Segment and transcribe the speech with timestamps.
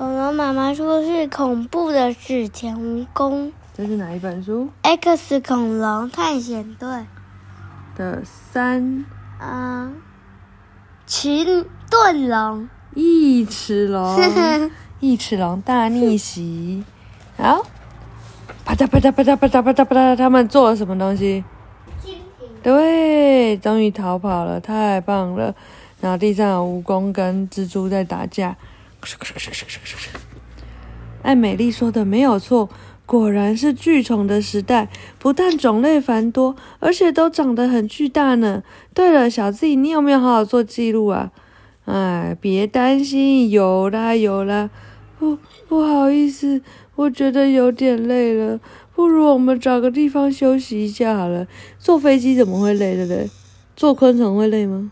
[0.00, 3.52] 恐龙妈妈说是恐怖的史前蜈蚣。
[3.76, 7.04] 这是哪一本书？X 恐龙探险队
[7.94, 9.04] 的三，
[9.38, 9.94] 嗯，
[11.06, 14.18] 群盾龙，异齿龙，
[15.00, 16.82] 异齿龙大逆袭。
[17.36, 17.66] 好，
[18.64, 21.44] 啪嗒啪嗒啪嗒啪嗒啪嗒啪嗒，他们做了什么东西？
[22.62, 25.54] 对，终于逃跑了，太棒了。
[26.00, 28.56] 然后地上有蜈蚣跟蜘蛛在打架。
[29.02, 30.08] 是是是是是是
[31.22, 32.68] 艾美丽说的没有错，
[33.06, 34.88] 果然是巨虫的时代。
[35.18, 38.62] 不但种类繁多，而且都长得很巨大呢。
[38.94, 41.30] 对了，小 Z，你有没有好好做记录啊？
[41.84, 44.70] 哎，别担心，有啦有啦。
[45.18, 45.36] 不
[45.68, 46.62] 不好意思，
[46.94, 48.58] 我觉得有点累了，
[48.94, 51.46] 不如我们找个地方休息一下好了。
[51.78, 53.28] 坐飞机怎么会累的嘞？
[53.76, 54.90] 坐昆虫会累吗？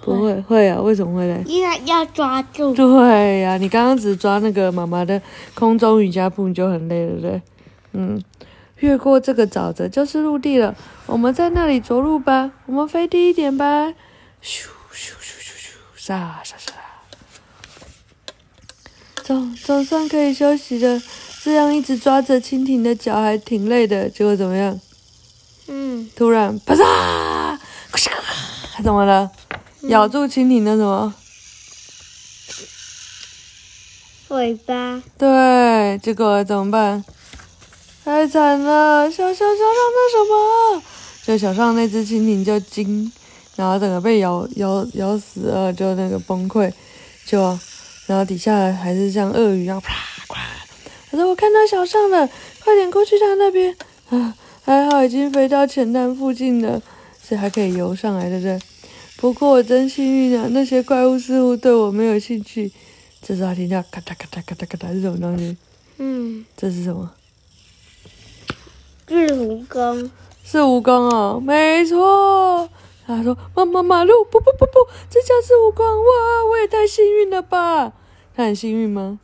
[0.00, 0.80] 不会，会啊？
[0.80, 1.42] 为什么会累？
[1.46, 2.74] 因为要抓住。
[2.74, 5.20] 对呀，你刚刚只抓那个妈妈的
[5.54, 7.42] 空中瑜伽布，你就很累了，对？
[7.92, 8.22] 嗯，
[8.76, 10.74] 越过这个沼泽就是陆地了，
[11.06, 12.50] 我们在那里着陆吧。
[12.66, 13.88] 我们飞低一点吧。
[14.42, 16.72] 咻咻咻咻咻，沙沙沙。
[19.22, 21.00] 总总算可以休息了。
[21.42, 24.08] 这样一直抓着蜻蜓的脚还挺累的。
[24.08, 24.80] 结果怎么样？
[25.68, 26.08] 嗯。
[26.16, 27.58] 突然，啪嚓！
[28.82, 29.30] 怎么了？
[29.82, 31.14] 咬住蜻蜓的什么？
[34.28, 35.02] 尾巴。
[35.16, 37.04] 对，结果怎么办？
[38.04, 39.10] 太惨了！
[39.10, 40.82] 小小小上那什么？
[41.24, 43.10] 就小上那只蜻蜓就惊，
[43.56, 46.72] 然后整个被咬咬咬死了，就那个崩溃，
[47.26, 47.58] 就
[48.06, 49.94] 然后底下还是像鳄鱼一样啪
[50.26, 50.40] 啪。
[51.10, 52.28] 他说：“我看到小上了，
[52.62, 53.74] 快点过去他那边。”
[54.10, 56.82] 啊，还好已经飞到浅滩附近了，
[57.22, 58.58] 所以还可以游上来，对不对？
[59.20, 62.70] 不过我真幸运啊，那些怪物似乎对我没有兴趣。
[63.20, 65.56] 这时候听到咔嗒咔嗒咔嗒咔嗒是什么东西？
[65.96, 67.10] 嗯，这是什么？
[69.08, 70.08] 是蜈蚣。
[70.44, 72.70] 是蜈蚣哦，没错。
[73.04, 76.44] 他说：“妈妈，马路不不不不，这叫是蜈蚣哇！
[76.50, 77.92] 我也太幸运了吧？
[78.36, 79.18] 他很幸运吗？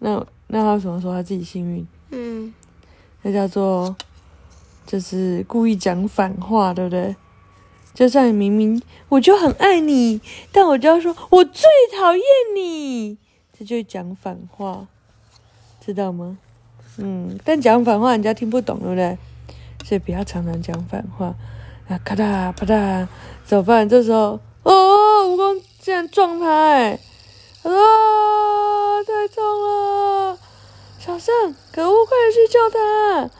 [0.00, 1.86] 那那他什么说他自己幸运？
[2.10, 2.52] 嗯，
[3.22, 3.94] 那叫做
[4.84, 7.14] 就是故意讲反话，对不对？”
[7.94, 10.20] 就像明明我就很爱你，
[10.50, 12.22] 但我就要说我最讨厌
[12.54, 13.18] 你，
[13.58, 14.86] 这就讲反话，
[15.84, 16.38] 知道吗？
[16.98, 19.18] 嗯，但讲反话人家听不懂，对不对？
[19.84, 21.34] 所以不要常常讲反话。
[21.88, 23.08] 啊，咔嗒啪嗒，
[23.44, 23.88] 怎么办？
[23.88, 26.92] 这时候，哦，蜈蚣竟然撞他，哎，
[27.62, 27.70] 啊，
[29.04, 30.38] 太痛了！
[30.98, 31.34] 小尚，
[31.72, 33.30] 可恶，快点去救他！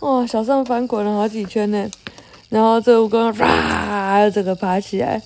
[0.00, 1.88] 哇，小尚翻滚了好几圈呢。
[2.52, 5.22] 然后这蜈蚣唰，整个爬起来，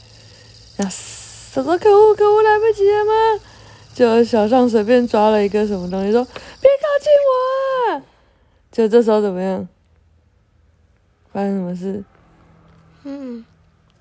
[0.76, 3.42] 然后什么可恶可恶来不及了吗？
[3.92, 7.94] 就小尚随便抓了一个什么东西，说别靠近我！
[7.94, 8.02] 啊！
[8.70, 9.66] 就这时候怎么样？
[11.32, 12.04] 发生什么事？
[13.02, 13.44] 嗯，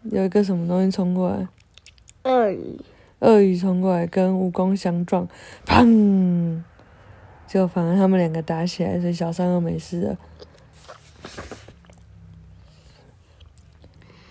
[0.04, 1.48] 有一个什么东西冲过来？
[2.26, 2.80] 鳄鱼。
[3.22, 5.28] 鳄鱼冲过来跟蜈蚣相撞，
[5.66, 6.62] 砰！
[7.48, 10.18] 就反而他们两个打起来，所以小尚又没事了。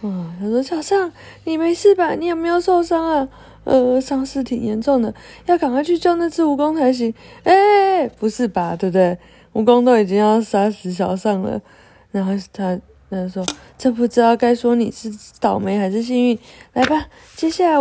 [0.05, 0.11] 哇！
[0.39, 1.11] 他说：“小尚，
[1.45, 2.15] 你没事吧？
[2.15, 3.27] 你有没有受伤啊？
[3.65, 5.13] 呃，伤势挺严重的，
[5.47, 7.13] 要赶快去救那只蜈蚣才行。”
[7.45, 8.77] 哎，不是吧？
[8.77, 9.17] 对不对？
[9.55, 11.61] 蜈蚣都已经要杀死小尚了，
[12.11, 12.79] 然后他
[13.09, 13.43] 他说
[13.79, 15.11] ：“这不知道该说你是
[15.41, 16.39] 倒霉还是幸运。”
[16.75, 17.73] 来吧，接下来。